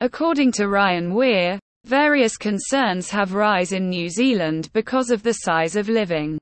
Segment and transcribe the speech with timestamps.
[0.00, 5.74] According to Ryan Weir, various concerns have rise in New Zealand because of the size
[5.74, 6.38] of living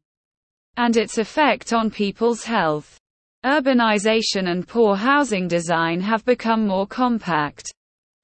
[0.77, 2.99] and its effect on people's health.
[3.45, 7.73] Urbanization and poor housing design have become more compact,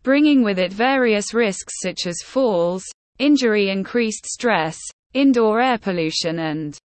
[0.02, 2.82] bringing with it various risks such as falls,
[3.20, 4.78] injury, increased stress,
[5.14, 6.76] indoor air pollution, and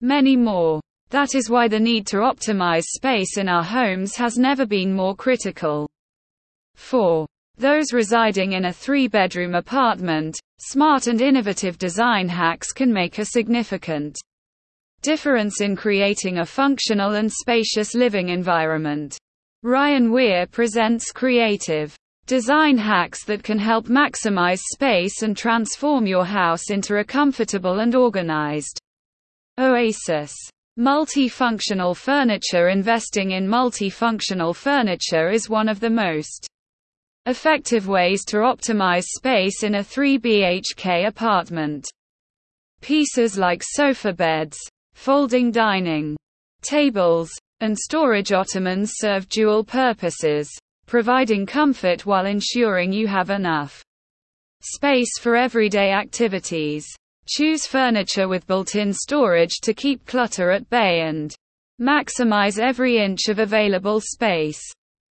[0.00, 0.80] many more.
[1.10, 5.14] That is why the need to optimize space in our homes has never been more
[5.14, 5.86] critical.
[6.74, 7.26] 4.
[7.58, 13.24] Those residing in a three bedroom apartment, smart and innovative design hacks can make a
[13.24, 14.18] significant
[15.00, 19.16] difference in creating a functional and spacious living environment.
[19.62, 21.96] Ryan Weir presents creative
[22.26, 27.94] design hacks that can help maximize space and transform your house into a comfortable and
[27.94, 28.78] organized
[29.58, 30.34] oasis.
[30.78, 36.48] Multifunctional furniture Investing in multifunctional furniture is one of the most
[37.26, 41.86] effective ways to optimize space in a 3 BHK apartment.
[42.80, 44.56] Pieces like sofa beds,
[44.94, 46.16] folding dining
[46.62, 50.48] tables, and storage ottomans serve dual purposes,
[50.86, 53.82] providing comfort while ensuring you have enough
[54.62, 56.86] space for everyday activities.
[57.28, 61.34] Choose furniture with built-in storage to keep clutter at bay and
[61.80, 64.62] maximize every inch of available space.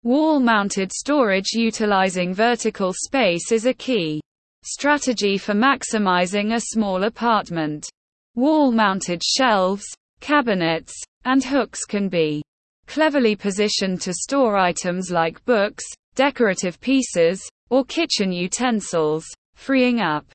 [0.04, 4.20] Wall-mounted storage utilizing vertical space is a key
[4.64, 7.88] strategy for maximizing a small apartment.
[8.34, 9.86] Wall-mounted shelves,
[10.20, 10.92] cabinets,
[11.26, 12.42] and hooks can be
[12.88, 15.84] cleverly positioned to store items like books,
[16.16, 20.26] decorative pieces, or kitchen utensils, freeing up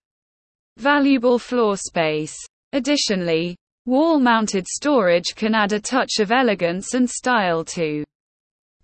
[0.76, 2.36] valuable floor space.
[2.72, 8.04] Additionally, wall-mounted storage can add a touch of elegance and style to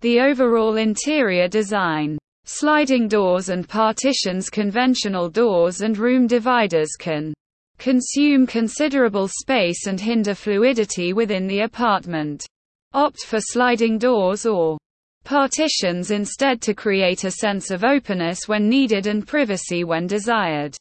[0.03, 2.17] the overall interior design.
[2.43, 7.33] Sliding doors and partitions Conventional doors and room dividers can
[7.77, 12.45] consume considerable space and hinder fluidity within the apartment.
[12.93, 14.77] Opt for sliding doors or
[15.23, 20.75] partitions instead to create a sense of openness when needed and privacy when desired.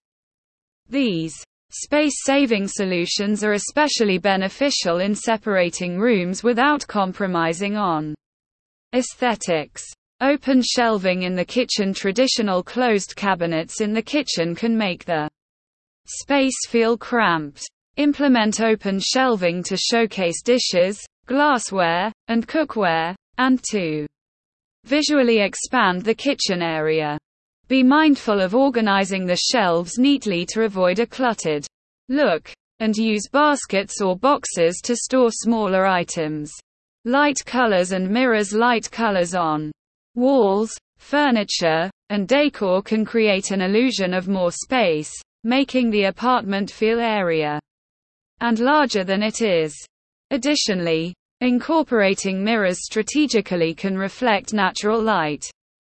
[0.89, 1.35] These
[1.71, 8.17] space-saving solutions are especially beneficial in separating rooms without compromising on
[8.95, 9.83] aesthetics.
[10.21, 15.29] Open shelving in the kitchen Traditional closed cabinets in the kitchen can make the
[16.07, 17.69] space feel cramped.
[17.97, 24.07] Implement open shelving to showcase dishes, glassware, and cookware, and to
[24.85, 27.19] visually expand the kitchen area.
[27.69, 31.67] Be mindful of organizing the shelves neatly to avoid a cluttered
[32.09, 36.53] look, and use baskets or boxes to store smaller items.
[37.05, 39.73] Light colors and mirrors Light colors on
[40.15, 45.13] walls, furniture, and decor can create an illusion of more space,
[45.43, 47.59] making the apartment feel area
[48.41, 49.75] and larger than it is.
[50.31, 55.45] Additionally, incorporating mirrors strategically can reflect natural light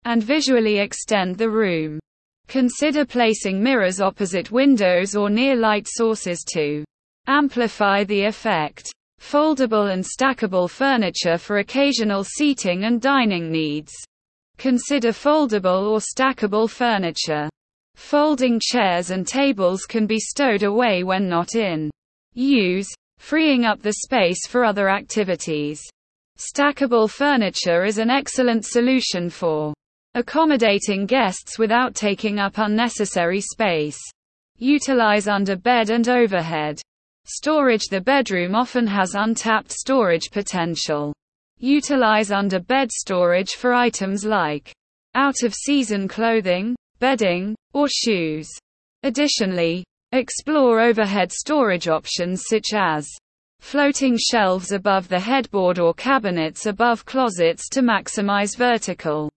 [0.05, 1.99] and visually extend the room.
[2.47, 6.83] Consider placing mirrors opposite windows or near light sources to
[7.27, 8.91] amplify the effect.
[9.23, 13.91] Foldable and stackable furniture for occasional seating and dining needs.
[14.57, 17.49] Consider foldable or stackable furniture.
[17.95, 21.89] Folding chairs and tables can be stowed away when not in
[22.33, 25.81] use, freeing up the space for other activities.
[26.37, 29.73] Stackable furniture is an excellent solution for
[30.15, 33.99] accommodating guests without taking up unnecessary space.
[34.57, 36.81] Utilize under bed and overhead.
[37.25, 41.13] Storage The bedroom often has untapped storage potential.
[41.57, 44.73] Utilize under bed storage for items like
[45.15, 48.49] out of season clothing, bedding, or shoes.
[49.03, 53.09] Additionally, explore overhead storage options such as
[53.61, 59.29] floating shelves above the headboard or cabinets above closets to maximize vertical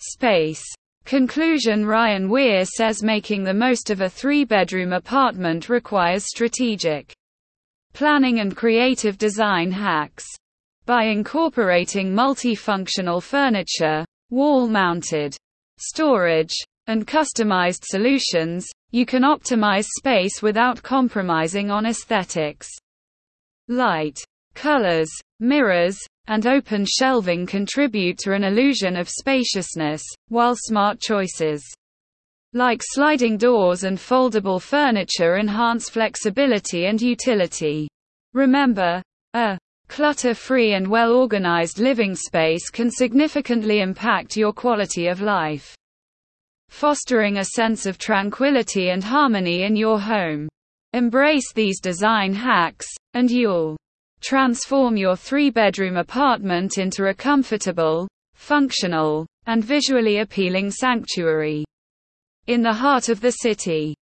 [0.00, 0.64] space.
[1.04, 7.12] Conclusion Ryan Weir says making the most of a three bedroom apartment requires strategic
[7.92, 10.24] planning and creative design hacks.
[10.86, 15.36] By incorporating multifunctional furniture, wall mounted
[15.78, 16.54] storage,
[16.86, 22.68] and customized solutions, you can optimize space without compromising on aesthetics.
[23.68, 24.18] Light,
[24.54, 31.62] colors, mirrors, and open shelving contribute to an illusion of spaciousness, while smart choices
[32.52, 37.88] like sliding doors and foldable furniture enhance flexibility and utility.
[38.32, 45.74] Remember, a clutter-free and well-organized living space can significantly impact your quality of life.
[46.74, 50.48] fostering a sense of tranquility and harmony in your home.
[50.92, 53.76] Embrace these design hacks, and you'll
[54.24, 61.64] transform your three bedroom apartment into a comfortable, functional, and visually appealing sanctuary
[62.46, 63.94] in the heart of the city.